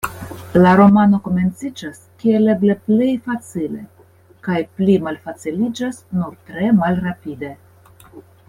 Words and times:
La 0.61 0.69
romano 0.77 1.17
komenciĝas 1.25 1.99
kiel 2.23 2.53
eble 2.55 2.77
plej 2.87 3.11
facile, 3.27 3.83
kaj 4.49 4.57
pli 4.79 4.97
malfaciliĝas 5.09 6.01
nur 6.19 6.37
tre 6.49 6.73
malrapide. 6.83 7.57